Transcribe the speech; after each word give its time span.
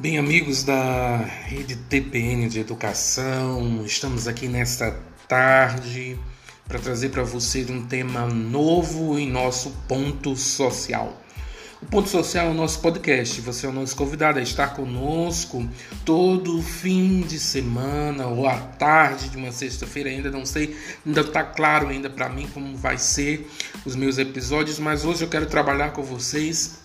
Bem, 0.00 0.16
amigos 0.16 0.62
da 0.62 1.16
rede 1.16 1.74
TPN 1.74 2.48
de 2.48 2.60
Educação, 2.60 3.84
estamos 3.84 4.28
aqui 4.28 4.46
nesta 4.46 4.96
tarde 5.26 6.16
para 6.68 6.78
trazer 6.78 7.08
para 7.08 7.24
vocês 7.24 7.68
um 7.68 7.84
tema 7.84 8.24
novo 8.28 9.18
em 9.18 9.28
nosso 9.28 9.72
ponto 9.88 10.36
social. 10.36 11.20
O 11.82 11.86
Ponto 11.86 12.08
Social 12.08 12.46
é 12.46 12.50
o 12.50 12.54
nosso 12.54 12.80
podcast. 12.80 13.40
Você 13.40 13.66
é 13.66 13.68
o 13.68 13.72
nosso 13.72 13.96
convidado 13.96 14.38
a 14.38 14.42
estar 14.42 14.68
conosco 14.68 15.68
todo 16.04 16.62
fim 16.62 17.22
de 17.22 17.40
semana 17.40 18.28
ou 18.28 18.46
à 18.46 18.56
tarde 18.56 19.28
de 19.28 19.36
uma 19.36 19.50
sexta-feira. 19.50 20.10
Ainda 20.10 20.30
não 20.30 20.46
sei, 20.46 20.76
ainda 21.04 21.22
está 21.22 21.42
claro 21.42 21.88
ainda 21.88 22.08
para 22.08 22.28
mim 22.28 22.48
como 22.54 22.76
vai 22.76 22.98
ser 22.98 23.50
os 23.84 23.96
meus 23.96 24.16
episódios, 24.16 24.78
mas 24.78 25.04
hoje 25.04 25.24
eu 25.24 25.28
quero 25.28 25.46
trabalhar 25.46 25.90
com 25.90 26.04
vocês 26.04 26.78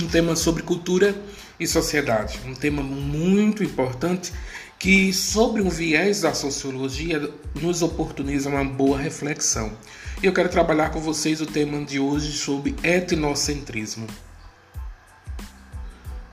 um 0.00 0.06
tema 0.06 0.36
sobre 0.36 0.62
cultura 0.62 1.20
e 1.58 1.66
sociedade, 1.66 2.38
um 2.46 2.54
tema 2.54 2.82
muito 2.82 3.64
importante 3.64 4.32
que, 4.78 5.12
sobre 5.12 5.62
um 5.62 5.70
viés 5.70 6.20
da 6.20 6.34
sociologia, 6.34 7.32
nos 7.60 7.82
oportuniza 7.82 8.48
uma 8.48 8.64
boa 8.64 8.98
reflexão. 8.98 9.72
E 10.22 10.26
eu 10.26 10.32
quero 10.32 10.48
trabalhar 10.48 10.90
com 10.90 11.00
vocês 11.00 11.40
o 11.40 11.46
tema 11.46 11.84
de 11.84 11.98
hoje 11.98 12.32
sobre 12.32 12.74
etnocentrismo. 12.82 14.06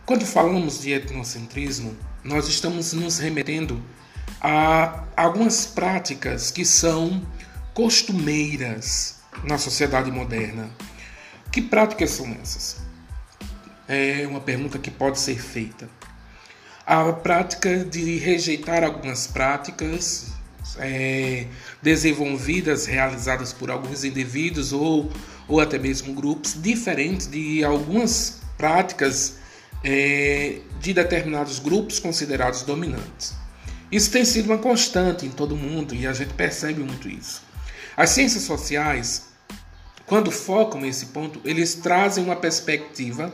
Quando 0.05 0.25
falamos 0.25 0.81
de 0.81 0.91
etnocentrismo, 0.91 1.95
nós 2.23 2.47
estamos 2.47 2.91
nos 2.91 3.17
remetendo 3.19 3.81
a 4.41 5.05
algumas 5.15 5.65
práticas 5.65 6.51
que 6.51 6.65
são 6.65 7.25
costumeiras 7.73 9.21
na 9.45 9.57
sociedade 9.57 10.11
moderna. 10.11 10.69
Que 11.49 11.61
práticas 11.61 12.11
são 12.11 12.27
essas? 12.41 12.82
É 13.93 14.27
uma 14.27 14.41
pergunta 14.41 14.77
que 14.79 14.91
pode 14.91 15.19
ser 15.19 15.41
feita. 15.41 15.89
A 16.85 17.13
prática 17.13 17.85
de 17.85 18.17
rejeitar 18.17 18.83
algumas 18.83 19.27
práticas 19.27 20.33
é, 20.77 21.47
desenvolvidas, 21.81 22.85
realizadas 22.85 23.53
por 23.53 23.69
alguns 23.71 24.03
indivíduos 24.03 24.73
ou, 24.73 25.11
ou 25.47 25.59
até 25.59 25.77
mesmo 25.77 26.13
grupos, 26.13 26.61
diferentes 26.61 27.27
de 27.27 27.63
algumas 27.63 28.41
práticas 28.57 29.37
é, 29.83 30.59
de 30.79 30.93
determinados 30.93 31.59
grupos 31.59 31.99
considerados 31.99 32.63
dominantes. 32.63 33.33
Isso 33.91 34.09
tem 34.09 34.25
sido 34.25 34.47
uma 34.47 34.57
constante 34.57 35.25
em 35.25 35.29
todo 35.29 35.55
mundo 35.55 35.93
e 35.93 36.07
a 36.07 36.13
gente 36.13 36.33
percebe 36.33 36.81
muito 36.81 37.07
isso. 37.07 37.43
As 37.95 38.09
ciências 38.09 38.43
sociais, 38.43 39.27
quando 40.07 40.31
focam 40.31 40.81
nesse 40.81 41.07
ponto, 41.07 41.39
eles 41.45 41.75
trazem 41.75 42.23
uma 42.23 42.35
perspectiva 42.35 43.33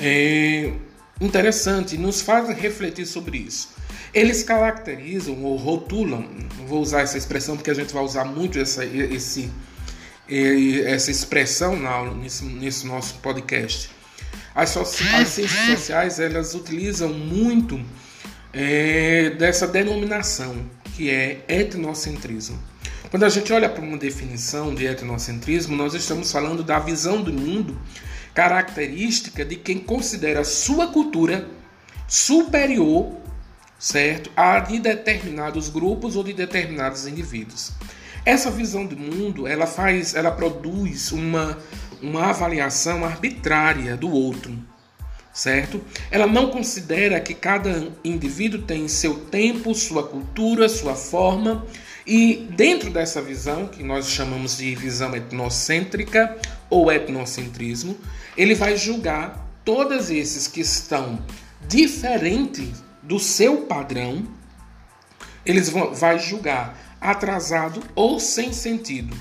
é 0.00 0.72
interessante, 1.20 1.96
nos 1.96 2.20
fazem 2.20 2.54
refletir 2.54 3.06
sobre 3.06 3.38
isso. 3.38 3.68
Eles 4.12 4.42
caracterizam 4.42 5.44
ou 5.44 5.56
rotulam, 5.56 6.26
vou 6.66 6.80
usar 6.80 7.02
essa 7.02 7.18
expressão 7.18 7.56
porque 7.56 7.70
a 7.70 7.74
gente 7.74 7.92
vai 7.92 8.02
usar 8.02 8.24
muito 8.24 8.58
essa, 8.58 8.84
esse, 8.84 9.50
essa 10.28 11.10
expressão 11.10 11.76
na, 11.76 12.04
nesse, 12.14 12.44
nesse 12.44 12.86
nosso 12.86 13.14
podcast. 13.16 13.90
As, 14.54 14.76
as 14.76 14.88
ciências 14.88 15.50
sociais 15.50 16.18
elas 16.18 16.54
utilizam 16.54 17.12
muito 17.12 17.80
é, 18.52 19.30
dessa 19.30 19.66
denominação 19.66 20.56
que 20.96 21.08
é 21.08 21.44
etnocentrismo. 21.46 22.58
Quando 23.10 23.24
a 23.24 23.28
gente 23.28 23.52
olha 23.52 23.68
para 23.68 23.82
uma 23.82 23.96
definição 23.96 24.74
de 24.74 24.86
etnocentrismo, 24.86 25.76
nós 25.76 25.94
estamos 25.94 26.30
falando 26.30 26.62
da 26.62 26.78
visão 26.78 27.22
do 27.22 27.32
mundo 27.32 27.76
característica 28.34 29.44
de 29.44 29.56
quem 29.56 29.78
considera 29.78 30.44
sua 30.44 30.88
cultura 30.88 31.48
superior, 32.06 33.12
certo, 33.78 34.30
a 34.36 34.58
de 34.60 34.78
determinados 34.78 35.68
grupos 35.68 36.16
ou 36.16 36.24
de 36.24 36.32
determinados 36.32 37.06
indivíduos. 37.06 37.72
Essa 38.24 38.50
visão 38.50 38.84
do 38.84 38.96
mundo, 38.96 39.46
ela 39.46 39.66
faz, 39.66 40.14
ela 40.14 40.30
produz 40.30 41.10
uma 41.10 41.56
uma 42.02 42.30
avaliação 42.30 43.04
arbitrária 43.04 43.96
do 43.96 44.10
outro, 44.10 44.56
certo? 45.32 45.80
Ela 46.10 46.26
não 46.26 46.50
considera 46.50 47.20
que 47.20 47.34
cada 47.34 47.88
indivíduo 48.02 48.62
tem 48.62 48.88
seu 48.88 49.14
tempo, 49.14 49.74
sua 49.74 50.06
cultura, 50.06 50.68
sua 50.68 50.94
forma, 50.94 51.66
e 52.06 52.48
dentro 52.50 52.90
dessa 52.90 53.20
visão, 53.20 53.66
que 53.66 53.82
nós 53.82 54.08
chamamos 54.08 54.56
de 54.56 54.74
visão 54.74 55.14
etnocêntrica 55.14 56.36
ou 56.68 56.90
etnocentrismo, 56.90 57.96
ele 58.40 58.54
vai 58.54 58.74
julgar 58.74 59.46
todos 59.66 60.10
esses 60.10 60.46
que 60.46 60.62
estão 60.62 61.22
diferentes 61.68 62.82
do 63.02 63.18
seu 63.20 63.66
padrão, 63.66 64.26
eles 65.44 65.68
vão 65.68 65.92
vai 65.92 66.18
julgar 66.18 66.96
atrasado 66.98 67.82
ou 67.94 68.18
sem 68.18 68.50
sentido. 68.50 69.14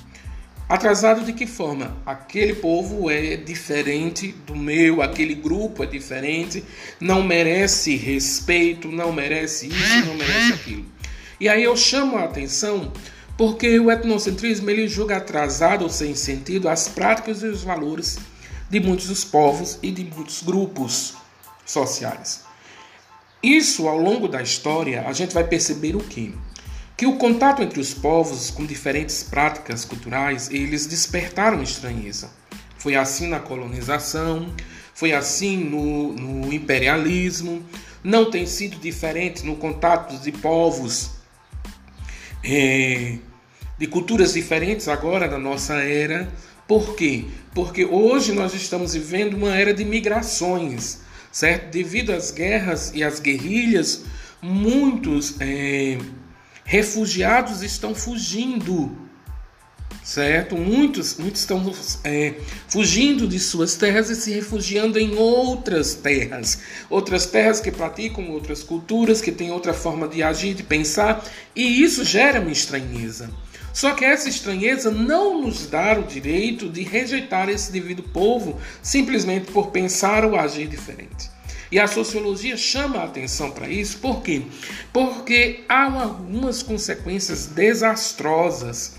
Atrasado 0.69 1.25
de 1.25 1.33
que 1.33 1.45
forma? 1.45 1.97
Aquele 2.05 2.55
povo 2.55 3.09
é 3.09 3.35
diferente 3.35 4.31
do 4.47 4.55
meu, 4.55 5.01
aquele 5.01 5.35
grupo 5.35 5.83
é 5.83 5.85
diferente, 5.85 6.63
não 6.97 7.21
merece 7.21 7.97
respeito, 7.97 8.87
não 8.87 9.11
merece 9.11 9.67
isso, 9.67 10.05
não 10.05 10.15
merece 10.15 10.53
aquilo. 10.53 10.85
E 11.41 11.49
aí 11.49 11.65
eu 11.65 11.75
chamo 11.75 12.15
a 12.15 12.23
atenção 12.23 12.93
porque 13.35 13.77
o 13.81 13.91
etnocentrismo 13.91 14.69
ele 14.69 14.87
julga 14.87 15.17
atrasado 15.17 15.81
ou 15.81 15.89
sem 15.89 16.15
sentido 16.15 16.69
as 16.69 16.87
práticas 16.87 17.43
e 17.43 17.47
os 17.47 17.65
valores 17.65 18.17
de 18.69 18.79
muitos 18.79 19.07
dos 19.07 19.23
povos 19.23 19.79
e 19.81 19.91
de 19.91 20.03
muitos 20.03 20.43
grupos 20.43 21.15
sociais. 21.65 22.43
Isso, 23.41 23.87
ao 23.87 23.97
longo 23.97 24.27
da 24.27 24.41
história, 24.41 25.07
a 25.07 25.13
gente 25.13 25.33
vai 25.33 25.43
perceber 25.43 25.95
o 25.95 25.99
quê? 25.99 26.31
Que 26.97 27.05
o 27.05 27.17
contato 27.17 27.61
entre 27.61 27.79
os 27.79 27.93
povos 27.93 28.49
com 28.49 28.65
diferentes 28.65 29.23
práticas 29.23 29.85
culturais, 29.85 30.49
eles 30.51 30.85
despertaram 30.85 31.63
estranheza. 31.63 32.29
Foi 32.77 32.95
assim 32.95 33.27
na 33.27 33.39
colonização, 33.39 34.53
foi 34.93 35.13
assim 35.13 35.57
no, 35.57 36.13
no 36.13 36.53
imperialismo, 36.53 37.63
não 38.03 38.29
tem 38.29 38.45
sido 38.45 38.77
diferente 38.77 39.45
no 39.45 39.55
contato 39.55 40.17
de 40.17 40.31
povos 40.31 41.11
é, 42.43 43.17
de 43.79 43.87
culturas 43.87 44.33
diferentes 44.33 44.89
agora 44.89 45.25
na 45.25 45.39
nossa 45.39 45.75
era, 45.75 46.29
por 46.67 46.95
quê? 46.95 47.25
Porque 47.55 47.85
hoje 47.85 48.33
nós 48.33 48.53
estamos 48.53 48.93
vivendo 48.93 49.35
uma 49.35 49.55
era 49.55 49.73
de 49.73 49.85
migrações, 49.85 50.99
certo? 51.31 51.71
Devido 51.71 52.11
às 52.11 52.29
guerras 52.29 52.91
e 52.93 53.01
às 53.01 53.21
guerrilhas, 53.21 54.03
muitos 54.41 55.35
é, 55.39 55.97
refugiados 56.65 57.63
estão 57.63 57.95
fugindo, 57.95 58.91
certo? 60.03 60.57
Muitos, 60.57 61.17
muitos 61.17 61.39
estão 61.39 61.73
é, 62.03 62.33
fugindo 62.67 63.27
de 63.29 63.39
suas 63.39 63.75
terras 63.75 64.09
e 64.09 64.15
se 64.15 64.31
refugiando 64.33 64.99
em 64.99 65.15
outras 65.15 65.95
terras, 65.95 66.59
outras 66.89 67.25
terras 67.25 67.61
que 67.61 67.71
praticam 67.71 68.29
outras 68.29 68.61
culturas, 68.61 69.21
que 69.21 69.31
têm 69.31 69.51
outra 69.51 69.73
forma 69.73 70.05
de 70.05 70.21
agir, 70.21 70.53
de 70.53 70.63
pensar, 70.63 71.25
e 71.55 71.81
isso 71.81 72.03
gera 72.03 72.41
uma 72.41 72.51
estranheza. 72.51 73.29
Só 73.73 73.93
que 73.93 74.03
essa 74.03 74.27
estranheza 74.27 74.89
não 74.91 75.41
nos 75.41 75.67
dá 75.67 75.97
o 75.97 76.03
direito 76.03 76.69
de 76.69 76.83
rejeitar 76.83 77.49
esse 77.49 77.71
devido 77.71 78.03
povo 78.03 78.59
simplesmente 78.81 79.51
por 79.51 79.67
pensar 79.67 80.25
ou 80.25 80.35
agir 80.35 80.67
diferente. 80.67 81.29
E 81.71 81.79
a 81.79 81.85
sociologia 81.85 82.57
chama 82.57 82.97
a 82.97 83.03
atenção 83.03 83.51
para 83.51 83.69
isso, 83.69 83.99
por 83.99 84.23
quê? 84.23 84.41
Porque 84.91 85.63
há 85.69 85.83
algumas 85.83 86.63
consequências 86.63 87.45
desastrosas 87.45 88.95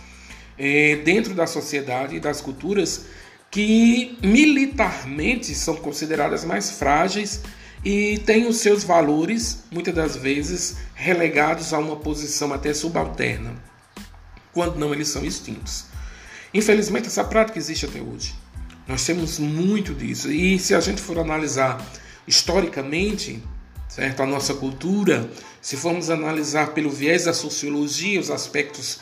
eh, 0.56 1.00
dentro 1.05 1.35
da 1.35 1.49
sociedade 1.49 2.15
e 2.15 2.21
das 2.21 2.41
culturas 2.41 3.06
que 3.50 4.17
militarmente 4.23 5.53
são 5.53 5.75
consideradas 5.75 6.44
mais 6.44 6.71
frágeis 6.71 7.43
e 7.85 8.19
têm 8.19 8.47
os 8.47 8.59
seus 8.59 8.85
valores, 8.85 9.65
muitas 9.69 9.94
das 9.94 10.15
vezes, 10.15 10.77
relegados 10.94 11.73
a 11.73 11.79
uma 11.81 11.97
posição 11.97 12.53
até 12.53 12.73
subalterna 12.73 13.69
quando 14.52 14.76
não 14.76 14.93
eles 14.93 15.08
são 15.08 15.25
extintos. 15.25 15.85
Infelizmente, 16.52 17.06
essa 17.06 17.25
prática 17.25 17.58
existe 17.58 17.87
até 17.87 18.00
hoje. 18.00 18.35
Nós 18.87 19.05
temos 19.05 19.38
muito 19.38 19.94
disso. 19.94 20.31
E 20.32 20.58
se 20.58 20.75
a 20.75 20.81
gente 20.81 21.00
for 21.00 21.19
analisar 21.19 21.81
historicamente, 22.26 23.43
certo, 23.88 24.23
a 24.23 24.26
nossa 24.26 24.55
cultura, 24.55 25.31
se 25.61 25.76
formos 25.76 26.11
analisar 26.11 26.69
pelo 26.69 26.91
viés 26.91 27.25
da 27.25 27.32
sociologia, 27.32 28.19
os 28.19 28.31
aspectos 28.31 28.99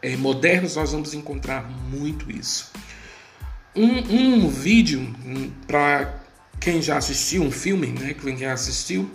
é, 0.00 0.16
modernos, 0.16 0.76
nós 0.76 0.92
vamos 0.92 1.14
encontrar 1.14 1.68
muito 1.68 2.30
isso. 2.30 2.70
Um, 3.74 4.44
um 4.44 4.48
vídeo 4.48 5.14
para 5.66 6.20
quem 6.60 6.80
já 6.80 6.98
assistiu 6.98 7.42
um 7.42 7.50
filme, 7.50 7.88
né, 7.88 8.14
quem 8.14 8.36
já 8.36 8.52
assistiu, 8.52 9.10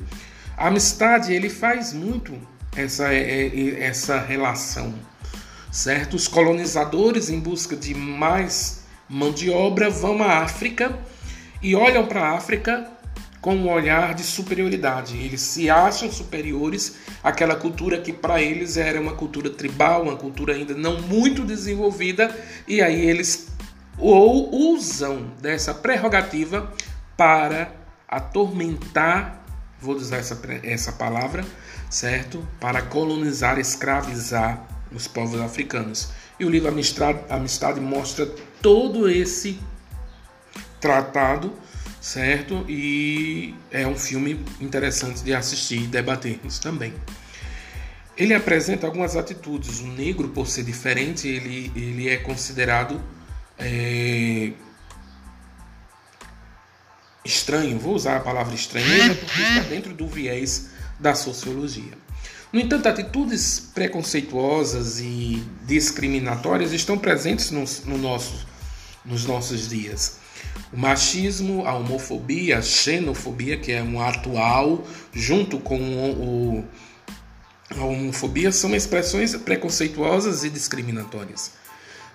a 0.58 0.68
amistade 0.68 1.32
ele 1.32 1.50
faz 1.50 1.94
muito 1.94 2.38
essa, 2.76 3.14
é, 3.14 3.48
é, 3.48 3.84
essa 3.84 4.20
relação 4.20 4.94
certo? 5.78 6.16
Os 6.16 6.28
colonizadores, 6.28 7.30
em 7.30 7.40
busca 7.40 7.76
de 7.76 7.94
mais 7.94 8.82
mão 9.08 9.32
de 9.32 9.52
obra, 9.52 9.92
vão 9.92 10.24
à 10.24 10.40
África 10.40 10.98
e 11.62 11.76
olham 11.76 12.08
para 12.08 12.22
a 12.22 12.32
África 12.32 12.90
com 13.40 13.56
um 13.56 13.70
olhar 13.70 14.16
de 14.16 14.24
superioridade. 14.24 15.16
Eles 15.16 15.40
se 15.42 15.70
acham 15.70 16.12
superiores 16.12 16.96
àquela 17.24 17.56
cultura 17.56 18.02
que 18.02 18.12
para 18.12 18.42
eles 18.42 18.76
era 18.76 19.00
uma 19.00 19.14
cultura 19.14 19.52
tribal, 19.52 20.02
uma 20.02 20.16
cultura 20.16 20.56
ainda 20.56 20.74
não 20.74 21.00
muito 21.00 21.46
desenvolvida, 21.46 22.36
e 22.68 22.82
aí 22.82 23.08
eles 23.08 23.48
ou 24.00 24.74
usam 24.74 25.32
dessa 25.40 25.76
prerrogativa 25.76 26.74
para 27.16 27.72
atormentar, 28.08 29.46
vou 29.80 29.96
usar 29.96 30.18
essa, 30.18 30.42
essa 30.64 30.92
palavra, 30.94 31.46
certo? 31.88 32.46
Para 32.60 32.82
colonizar, 32.82 33.60
escravizar 33.60 34.77
os 34.92 35.08
povos 35.08 35.40
africanos. 35.42 36.10
E 36.40 36.46
o 36.46 36.50
livro 36.50 36.70
Amistade, 36.70 37.20
Amistade 37.30 37.80
mostra 37.80 38.26
todo 38.62 39.10
esse 39.10 39.60
tratado, 40.80 41.54
certo? 42.00 42.66
E 42.70 43.56
é 43.72 43.88
um 43.88 43.96
filme 43.96 44.40
interessante 44.62 45.24
de 45.24 45.34
assistir 45.34 45.84
e 45.84 45.88
debater 45.88 46.40
isso 46.46 46.62
também. 46.62 46.94
Ele 48.16 48.34
apresenta 48.34 48.88
algumas 48.88 49.16
atitudes. 49.16 49.80
O 49.80 49.88
negro, 49.88 50.30
por 50.30 50.48
ser 50.48 50.64
diferente, 50.64 51.28
ele, 51.28 51.72
ele 51.76 52.10
é 52.10 52.18
considerado 52.18 53.00
é, 53.58 54.54
estranho. 57.24 57.78
Vou 57.78 57.94
usar 57.94 58.18
a 58.18 58.20
palavra 58.20 58.56
estranheza 58.56 59.16
porque 59.16 59.42
está 59.42 59.62
dentro 59.62 59.94
do 59.94 60.08
viés 60.08 60.70
da 61.00 61.14
sociologia. 61.14 61.94
No 62.52 62.60
entanto, 62.60 62.88
atitudes 62.88 63.60
preconceituosas 63.74 65.00
e 65.00 65.44
discriminatórias 65.66 66.72
estão 66.72 66.98
presentes 66.98 67.52
no, 67.52 67.66
no 67.86 67.98
nosso, 67.98 68.48
nos 69.04 69.26
nossos 69.26 69.68
dias. 69.68 70.18
O 70.72 70.78
machismo, 70.78 71.66
a 71.66 71.74
homofobia, 71.74 72.60
a 72.60 72.62
xenofobia, 72.62 73.58
que 73.58 73.72
é 73.72 73.84
um 73.84 74.02
atual, 74.02 74.86
junto 75.14 75.60
com 75.60 75.78
o, 75.78 76.66
a 77.76 77.84
homofobia, 77.84 78.52
são 78.52 78.74
expressões 78.74 79.36
preconceituosas 79.36 80.44
e 80.44 80.50
discriminatórias, 80.50 81.52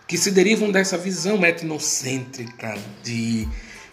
que 0.09 0.17
se 0.17 0.31
derivam 0.31 0.71
dessa 0.71 0.97
visão 0.97 1.45
etnocêntrica 1.45 2.79
de 3.03 3.47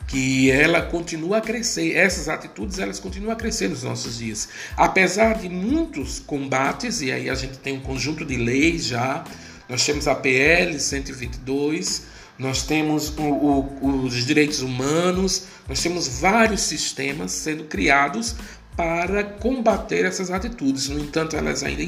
que 0.09 0.49
ela 0.49 0.81
continua 0.81 1.37
a 1.37 1.41
crescer. 1.41 1.95
Essas 1.95 2.27
atitudes 2.27 2.79
elas 2.79 2.99
continuam 2.99 3.31
a 3.31 3.35
crescer 3.35 3.69
nos 3.69 3.83
nossos 3.83 4.17
dias. 4.17 4.49
Apesar 4.75 5.37
de 5.37 5.47
muitos 5.47 6.19
combates, 6.19 7.01
e 7.01 7.11
aí 7.11 7.29
a 7.29 7.35
gente 7.35 7.59
tem 7.59 7.77
um 7.77 7.79
conjunto 7.79 8.25
de 8.25 8.35
leis 8.35 8.85
já, 8.85 9.23
nós 9.69 9.85
temos 9.85 10.07
a 10.07 10.15
PL 10.15 10.79
122, 10.79 12.07
nós 12.39 12.63
temos 12.63 13.13
o, 13.17 13.21
o, 13.21 14.03
os 14.05 14.25
direitos 14.25 14.61
humanos, 14.61 15.45
nós 15.67 15.81
temos 15.81 16.07
vários 16.07 16.61
sistemas 16.61 17.31
sendo 17.31 17.65
criados 17.65 18.35
para 18.75 19.23
combater 19.23 20.05
essas 20.05 20.31
atitudes. 20.31 20.89
No 20.89 20.99
entanto, 20.99 21.35
elas 21.35 21.63
ainda 21.63 21.83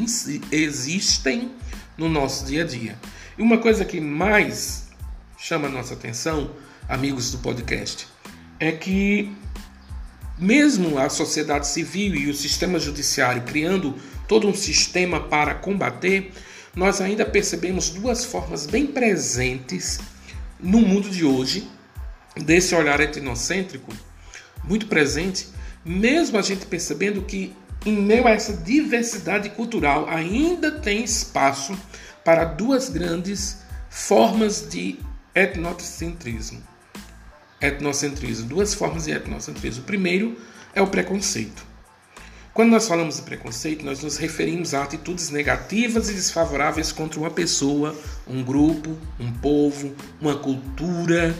existem 0.51 1.51
no 1.97 2.07
nosso 2.07 2.45
dia 2.45 2.63
a 2.63 2.67
dia. 2.67 2.99
E 3.35 3.41
uma 3.41 3.57
coisa 3.57 3.83
que 3.83 3.99
mais 3.99 4.89
chama 5.39 5.67
a 5.67 5.71
nossa 5.71 5.95
atenção, 5.95 6.51
amigos 6.87 7.31
do 7.31 7.37
podcast, 7.39 8.07
é 8.59 8.71
que 8.71 9.35
mesmo 10.37 10.97
a 10.97 11.07
sociedade 11.07 11.67
civil 11.67 12.15
e 12.15 12.29
o 12.29 12.33
sistema 12.33 12.79
judiciário 12.79 13.43
criando 13.43 13.95
todo 14.27 14.47
um 14.47 14.55
sistema 14.55 15.19
para 15.19 15.53
combater, 15.53 16.31
nós 16.75 16.99
ainda 16.99 17.25
percebemos 17.25 17.89
duas 17.89 18.25
formas 18.25 18.65
bem 18.65 18.87
presentes 18.87 19.99
no 20.59 20.79
mundo 20.81 21.09
de 21.09 21.23
hoje 21.23 21.69
desse 22.35 22.73
olhar 22.73 22.99
etnocêntrico, 22.99 23.93
muito 24.63 24.87
presente, 24.87 25.47
mesmo 25.83 26.37
a 26.37 26.41
gente 26.41 26.65
percebendo 26.65 27.21
que 27.23 27.53
em 27.85 27.93
meio 28.01 28.27
a 28.27 28.31
essa 28.31 28.53
diversidade 28.53 29.49
cultural 29.51 30.07
ainda 30.07 30.71
tem 30.71 31.03
espaço 31.03 31.77
para 32.23 32.45
duas 32.45 32.89
grandes 32.89 33.57
formas 33.89 34.67
de 34.69 34.97
etnocentrismo 35.35 36.70
etnocentrismo, 37.61 38.47
duas 38.47 38.73
formas 38.73 39.05
de 39.05 39.11
etnocentrismo. 39.11 39.83
O 39.83 39.85
primeiro 39.85 40.37
é 40.73 40.81
o 40.81 40.87
preconceito. 40.87 41.63
Quando 42.53 42.71
nós 42.71 42.85
falamos 42.85 43.15
de 43.15 43.21
preconceito, 43.21 43.85
nós 43.85 44.03
nos 44.03 44.17
referimos 44.17 44.73
a 44.73 44.83
atitudes 44.83 45.29
negativas 45.29 46.09
e 46.09 46.13
desfavoráveis 46.13 46.91
contra 46.91 47.17
uma 47.17 47.31
pessoa, 47.31 47.95
um 48.27 48.43
grupo, 48.43 48.97
um 49.17 49.31
povo, 49.31 49.95
uma 50.19 50.35
cultura, 50.37 51.33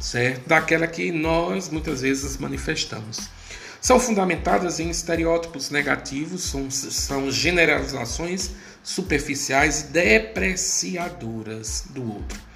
certo? 0.00 0.48
Daquela 0.48 0.86
que 0.86 1.12
nós 1.12 1.68
muitas 1.68 2.00
vezes 2.00 2.38
manifestamos. 2.38 3.28
São 3.80 4.00
fundamentadas 4.00 4.80
em 4.80 4.88
estereótipos 4.88 5.68
negativos, 5.70 6.44
são, 6.44 6.70
são 6.70 7.30
generalizações 7.30 8.52
superficiais 8.82 9.82
e 9.82 9.86
depreciadoras 9.92 11.84
do 11.90 12.14
outro. 12.14 12.47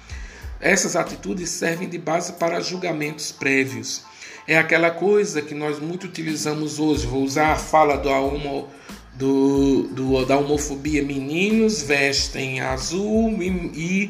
Essas 0.63 0.95
atitudes 0.95 1.49
servem 1.49 1.89
de 1.89 1.97
base 1.97 2.33
para 2.33 2.61
julgamentos 2.61 3.33
prévios. 3.33 4.01
É 4.47 4.57
aquela 4.57 4.91
coisa 4.91 5.41
que 5.41 5.53
nós 5.53 5.77
muito 5.77 6.07
utilizamos 6.07 6.79
hoje. 6.79 7.05
Vou 7.05 7.21
usar 7.21 7.51
a 7.51 7.57
fala 7.57 7.97
do, 7.97 8.07
homo, 8.07 8.69
do, 9.13 9.89
do 9.91 10.25
da 10.25 10.37
homofobia: 10.37 11.03
meninos 11.03 11.83
vestem 11.83 12.61
azul 12.61 13.43
e, 13.43 13.49
e 13.75 14.09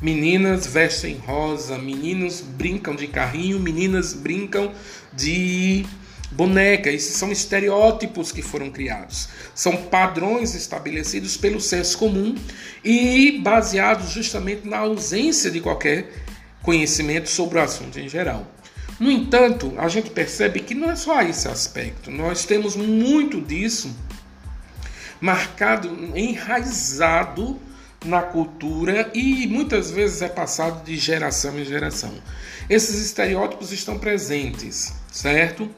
meninas 0.00 0.66
vestem 0.66 1.18
rosa, 1.18 1.76
meninos 1.76 2.40
brincam 2.40 2.96
de 2.96 3.06
carrinho, 3.06 3.60
meninas 3.60 4.14
brincam 4.14 4.72
de 5.12 5.84
boneca. 6.34 6.90
Esses 6.90 7.16
são 7.16 7.30
estereótipos 7.32 8.30
que 8.32 8.42
foram 8.42 8.70
criados. 8.70 9.28
São 9.54 9.76
padrões 9.76 10.54
estabelecidos 10.54 11.36
pelo 11.36 11.60
senso 11.60 11.96
comum 11.98 12.34
e 12.84 13.40
baseados 13.42 14.10
justamente 14.10 14.68
na 14.68 14.78
ausência 14.78 15.50
de 15.50 15.60
qualquer 15.60 16.10
conhecimento 16.62 17.28
sobre 17.28 17.58
o 17.58 17.62
assunto 17.62 17.98
em 17.98 18.08
geral. 18.08 18.46
No 18.98 19.10
entanto, 19.10 19.72
a 19.76 19.88
gente 19.88 20.10
percebe 20.10 20.60
que 20.60 20.74
não 20.74 20.90
é 20.90 20.96
só 20.96 21.20
esse 21.22 21.48
aspecto. 21.48 22.10
Nós 22.10 22.44
temos 22.44 22.76
muito 22.76 23.40
disso 23.40 23.94
marcado, 25.20 25.88
enraizado 26.14 27.58
na 28.04 28.22
cultura 28.22 29.10
e 29.14 29.46
muitas 29.46 29.90
vezes 29.90 30.20
é 30.22 30.28
passado 30.28 30.84
de 30.84 30.96
geração 30.96 31.58
em 31.58 31.64
geração. 31.64 32.12
Esses 32.68 33.04
estereótipos 33.04 33.72
estão 33.72 33.98
presentes, 33.98 34.92
certo? 35.10 35.70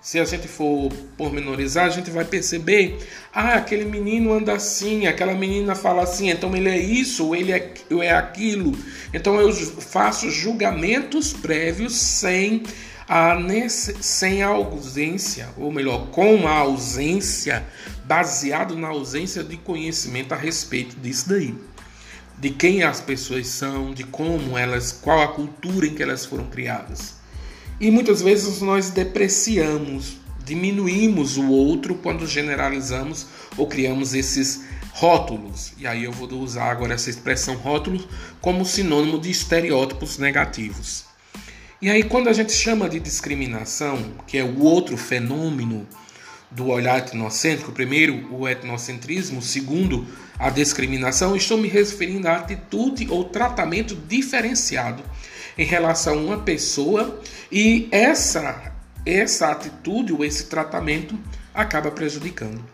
Se 0.00 0.18
a 0.18 0.24
gente 0.24 0.48
for 0.48 0.90
pormenorizar, 1.16 1.86
a 1.86 1.90
gente 1.90 2.10
vai 2.10 2.24
perceber: 2.24 2.98
ah, 3.32 3.54
aquele 3.54 3.84
menino 3.84 4.32
anda 4.32 4.54
assim, 4.54 5.06
aquela 5.06 5.34
menina 5.34 5.74
fala 5.74 6.02
assim, 6.02 6.30
então 6.30 6.56
ele 6.56 6.68
é 6.68 6.78
isso, 6.78 7.34
ele 7.34 7.52
é, 7.52 7.74
ou 7.90 8.02
é 8.02 8.10
aquilo. 8.10 8.72
Então 9.12 9.38
eu 9.38 9.52
faço 9.52 10.30
julgamentos 10.30 11.32
prévios 11.34 11.94
sem 11.94 12.62
a, 13.06 13.36
sem 13.68 14.42
a 14.42 14.48
ausência, 14.48 15.48
ou 15.58 15.70
melhor, 15.70 16.06
com 16.10 16.48
a 16.48 16.52
ausência, 16.52 17.66
baseado 18.04 18.76
na 18.76 18.88
ausência 18.88 19.44
de 19.44 19.56
conhecimento 19.58 20.32
a 20.32 20.36
respeito 20.36 20.96
disso 20.96 21.28
daí. 21.28 21.54
De 22.38 22.48
quem 22.48 22.82
as 22.82 23.02
pessoas 23.02 23.48
são, 23.48 23.92
de 23.92 24.04
como 24.04 24.56
elas, 24.56 24.92
qual 24.92 25.20
a 25.20 25.28
cultura 25.28 25.86
em 25.86 25.94
que 25.94 26.02
elas 26.02 26.24
foram 26.24 26.46
criadas. 26.46 27.19
E 27.80 27.90
muitas 27.90 28.20
vezes 28.20 28.60
nós 28.60 28.90
depreciamos, 28.90 30.18
diminuímos 30.44 31.38
o 31.38 31.48
outro 31.48 31.94
quando 31.94 32.26
generalizamos 32.26 33.26
ou 33.56 33.66
criamos 33.66 34.12
esses 34.12 34.64
rótulos. 34.92 35.72
E 35.78 35.86
aí 35.86 36.04
eu 36.04 36.12
vou 36.12 36.28
usar 36.34 36.70
agora 36.70 36.92
essa 36.92 37.08
expressão 37.08 37.54
rótulos 37.54 38.06
como 38.38 38.66
sinônimo 38.66 39.18
de 39.18 39.30
estereótipos 39.30 40.18
negativos. 40.18 41.06
E 41.80 41.88
aí 41.88 42.02
quando 42.02 42.28
a 42.28 42.34
gente 42.34 42.52
chama 42.52 42.86
de 42.86 43.00
discriminação, 43.00 44.12
que 44.26 44.36
é 44.36 44.44
o 44.44 44.60
outro 44.60 44.98
fenômeno 44.98 45.88
do 46.50 46.66
olhar 46.66 46.98
etnocêntrico, 46.98 47.72
primeiro 47.72 48.28
o 48.30 48.46
etnocentrismo, 48.46 49.40
segundo 49.40 50.06
a 50.38 50.50
discriminação, 50.50 51.34
estou 51.34 51.56
me 51.56 51.68
referindo 51.68 52.28
à 52.28 52.36
atitude 52.36 53.06
ou 53.08 53.24
tratamento 53.24 53.94
diferenciado 53.94 55.02
em 55.60 55.64
relação 55.64 56.14
a 56.14 56.22
uma 56.22 56.38
pessoa 56.38 57.20
e 57.52 57.86
essa 57.92 58.72
essa 59.04 59.50
atitude 59.50 60.10
ou 60.10 60.24
esse 60.24 60.44
tratamento 60.46 61.18
acaba 61.54 61.90
prejudicando. 61.90 62.64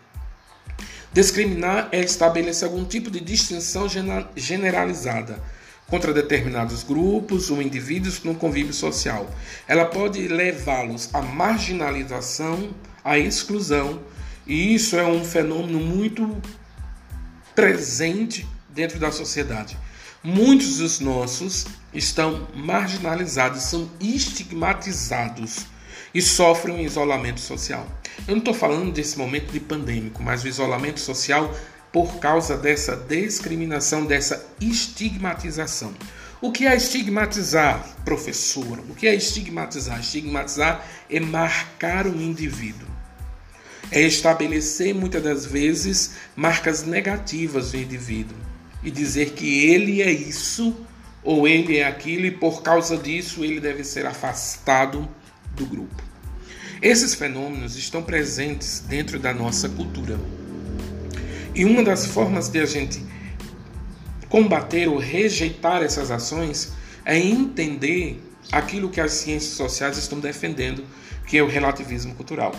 Discriminar 1.11 1.89
é 1.91 1.99
estabelecer 1.99 2.65
algum 2.65 2.85
tipo 2.85 3.11
de 3.11 3.19
distinção 3.19 3.87
generalizada 4.35 5.41
contra 5.87 6.13
determinados 6.13 6.83
grupos 6.83 7.49
ou 7.49 7.61
indivíduos 7.61 8.23
no 8.23 8.35
convívio 8.35 8.73
social. 8.73 9.29
Ela 9.67 9.85
pode 9.85 10.25
levá-los 10.27 11.09
à 11.13 11.21
marginalização, 11.21 12.73
à 13.03 13.17
exclusão, 13.17 14.01
e 14.45 14.75
isso 14.75 14.97
é 14.97 15.05
um 15.05 15.25
fenômeno 15.25 15.79
muito 15.79 16.41
presente 17.53 18.47
dentro 18.69 18.97
da 18.97 19.11
sociedade. 19.11 19.77
Muitos 20.23 20.77
dos 20.77 20.99
nossos 20.99 21.65
estão 21.97 22.47
marginalizados, 22.53 23.63
são 23.63 23.89
estigmatizados. 23.99 25.65
e 26.13 26.21
sofrem 26.21 26.75
um 26.75 26.79
isolamento 26.79 27.39
social. 27.39 27.85
Eu 28.27 28.31
não 28.31 28.39
estou 28.39 28.53
falando 28.53 28.93
desse 28.93 29.17
momento 29.17 29.51
de 29.51 29.59
pandêmico, 29.59 30.23
mas 30.23 30.43
o 30.43 30.47
isolamento 30.47 30.99
social 30.99 31.53
por 31.91 32.17
causa 32.17 32.57
dessa 32.57 32.95
discriminação, 32.95 34.05
dessa 34.05 34.45
estigmatização. 34.59 35.93
O 36.39 36.51
que 36.51 36.65
é 36.65 36.75
estigmatizar, 36.75 37.83
professora? 38.05 38.81
O 38.89 38.95
que 38.95 39.07
é 39.07 39.13
estigmatizar? 39.13 39.99
Estigmatizar 39.99 40.87
é 41.09 41.19
marcar 41.19 42.07
um 42.07 42.21
indivíduo. 42.21 42.87
É 43.91 44.01
estabelecer 44.01 44.95
muitas 44.95 45.21
das 45.21 45.45
vezes 45.45 46.11
marcas 46.35 46.83
negativas 46.83 47.71
do 47.71 47.77
indivíduo 47.77 48.37
e 48.81 48.89
dizer 48.89 49.31
que 49.31 49.65
ele 49.65 50.01
é 50.01 50.11
isso 50.11 50.86
ou 51.27 51.45
ele 51.45 51.75
é 51.75 51.85
aquilo 51.85 52.25
e 52.25 52.31
por 52.31 52.61
causa 52.61 52.95
disso 52.95 53.43
ele 53.43 53.59
deve 53.59 53.83
ser 53.83 54.05
afastado 54.05 55.05
do 55.57 55.65
grupo. 55.65 56.01
Esses 56.81 57.13
fenômenos 57.15 57.75
estão 57.75 58.01
presentes 58.01 58.81
dentro 58.87 59.19
da 59.19 59.33
nossa 59.33 59.67
cultura. 59.67 60.17
E 61.53 61.65
uma 61.65 61.83
das 61.83 62.05
formas 62.05 62.47
de 62.47 62.61
a 62.61 62.65
gente 62.65 63.03
combater 64.29 64.87
ou 64.87 64.97
rejeitar 64.97 65.83
essas 65.83 66.11
ações 66.11 66.71
é 67.03 67.19
entender 67.19 68.23
aquilo 68.49 68.89
que 68.89 69.01
as 69.01 69.11
ciências 69.11 69.51
sociais 69.51 69.97
estão 69.97 70.21
defendendo, 70.21 70.85
que 71.27 71.37
é 71.37 71.43
o 71.43 71.47
relativismo 71.47 72.15
cultural. 72.15 72.55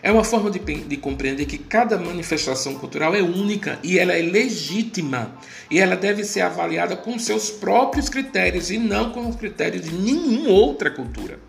É 0.00 0.12
uma 0.12 0.22
forma 0.22 0.50
de, 0.50 0.60
de, 0.60 0.96
compreender 0.96 1.44
que 1.46 1.58
cada 1.58 1.98
manifestação 1.98 2.74
cultural 2.76 3.14
é 3.16 3.22
única 3.22 3.80
e 3.82 3.98
ela 3.98 4.12
é 4.12 4.22
legítima 4.22 5.32
e 5.68 5.80
ela 5.80 5.96
deve 5.96 6.22
ser 6.22 6.40
avaliada 6.42 6.96
com 6.96 7.18
seus 7.18 7.50
próprios 7.50 8.08
critérios 8.08 8.70
e 8.70 8.78
não 8.78 9.10
com 9.10 9.28
os 9.28 9.34
critérios 9.34 9.84
de 9.84 9.92
nenhuma 9.92 10.50
outra 10.50 10.88
cultura. 10.90 11.40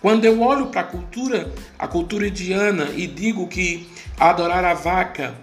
Quando 0.00 0.24
eu 0.24 0.40
olho 0.40 0.66
para 0.66 0.82
a 0.82 0.84
cultura, 0.84 1.52
a 1.78 1.86
cultura 1.86 2.28
indiana 2.28 2.88
e 2.96 3.06
digo 3.06 3.46
que 3.46 3.86
adorar 4.18 4.64
a 4.64 4.72
vaca 4.72 5.34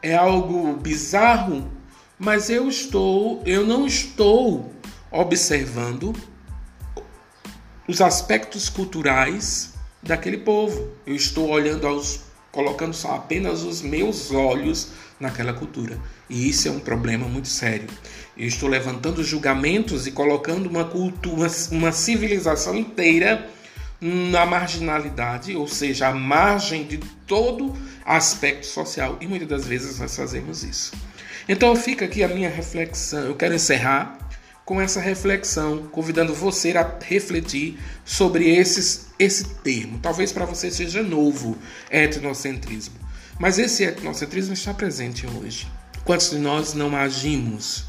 é 0.00 0.14
algo 0.14 0.74
bizarro, 0.74 1.70
mas 2.18 2.50
eu 2.50 2.68
estou, 2.68 3.42
eu 3.44 3.66
não 3.66 3.86
estou 3.86 4.72
observando 5.10 6.14
os 7.88 8.00
aspectos 8.00 8.68
culturais 8.68 9.74
daquele 10.02 10.38
povo. 10.38 10.90
Eu 11.06 11.14
estou 11.14 11.48
olhando 11.48 11.86
aos 11.86 12.30
colocando 12.50 12.92
só 12.92 13.14
apenas 13.14 13.62
os 13.62 13.80
meus 13.80 14.32
olhos 14.32 14.88
naquela 15.18 15.52
cultura. 15.52 15.98
E 16.28 16.48
isso 16.48 16.68
é 16.68 16.70
um 16.70 16.80
problema 16.80 17.28
muito 17.28 17.48
sério. 17.48 17.86
Eu 18.36 18.48
estou 18.48 18.68
levantando 18.68 19.22
julgamentos 19.22 20.06
e 20.06 20.12
colocando 20.12 20.66
uma 20.66 20.84
cultura, 20.84 21.48
uma 21.70 21.92
civilização 21.92 22.74
inteira 22.74 23.48
na 24.00 24.46
marginalidade, 24.46 25.54
ou 25.54 25.68
seja, 25.68 26.08
à 26.08 26.14
margem 26.14 26.84
de 26.84 26.98
todo 27.26 27.76
aspecto 28.04 28.66
social. 28.66 29.18
E 29.20 29.26
muitas 29.26 29.48
das 29.48 29.66
vezes 29.66 30.00
nós 30.00 30.16
fazemos 30.16 30.64
isso. 30.64 30.92
Então 31.48 31.74
fica 31.76 32.06
aqui 32.06 32.24
a 32.24 32.28
minha 32.28 32.48
reflexão. 32.48 33.24
Eu 33.24 33.34
quero 33.34 33.54
encerrar 33.54 34.18
com 34.70 34.80
essa 34.80 35.00
reflexão, 35.00 35.88
convidando 35.90 36.32
você 36.32 36.76
a 36.76 36.96
refletir 37.02 37.76
sobre 38.04 38.48
esses, 38.48 39.08
esse 39.18 39.44
termo. 39.56 39.98
Talvez 39.98 40.30
para 40.30 40.44
você 40.44 40.70
seja 40.70 41.02
novo, 41.02 41.58
etnocentrismo. 41.90 42.94
Mas 43.36 43.58
esse 43.58 43.82
etnocentrismo 43.82 44.54
está 44.54 44.72
presente 44.72 45.26
hoje. 45.26 45.66
Quantos 46.04 46.30
de 46.30 46.38
nós 46.38 46.72
não 46.72 46.94
agimos 46.94 47.84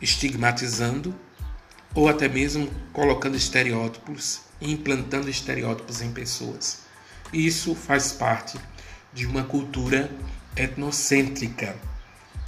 estigmatizando 0.00 1.14
ou 1.94 2.08
até 2.08 2.26
mesmo 2.26 2.70
colocando 2.90 3.36
estereótipos 3.36 4.40
implantando 4.62 5.28
estereótipos 5.28 6.00
em 6.00 6.10
pessoas. 6.10 6.84
Isso 7.34 7.74
faz 7.74 8.12
parte 8.12 8.58
de 9.12 9.26
uma 9.26 9.44
cultura 9.44 10.10
etnocêntrica. 10.56 11.76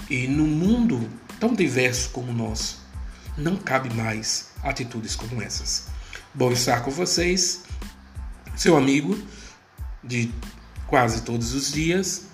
E 0.09 0.27
no 0.27 0.47
mundo 0.47 1.07
tão 1.39 1.53
diverso 1.53 2.09
como 2.09 2.33
o 2.33 2.35
nosso, 2.35 2.86
não 3.37 3.57
cabe 3.57 3.93
mais 3.95 4.49
atitudes 4.63 5.15
como 5.15 5.43
essas. 5.43 5.89
Bom 6.33 6.53
estar 6.53 6.83
com 6.83 6.91
vocês, 6.91 7.63
seu 8.57 8.77
amigo 8.77 9.19
de 10.03 10.31
quase 10.87 11.23
todos 11.23 11.53
os 11.53 11.73
dias, 11.73 12.25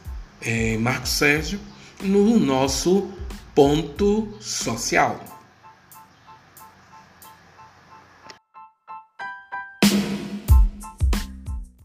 é 0.40 0.76
Marcos 0.76 1.10
Sérgio, 1.10 1.60
no 2.02 2.38
nosso 2.38 3.10
ponto 3.54 4.36
social. 4.40 5.31